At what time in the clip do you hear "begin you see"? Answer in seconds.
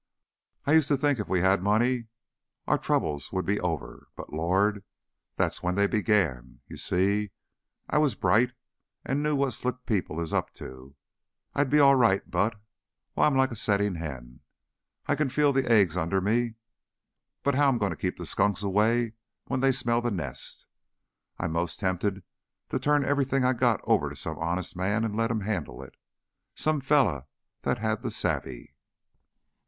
5.85-7.25